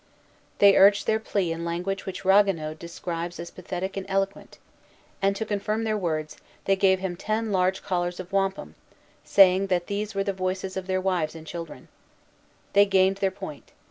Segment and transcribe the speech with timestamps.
[0.57, 4.57] They urged their plea in language which Ragueneau describes as pathetic and eloquent;
[5.21, 8.73] and, to confirm their words, they gave him ten large collars of wampum,
[9.23, 11.87] saying that these were the voices of their wives and children.
[12.73, 13.73] They gained their point.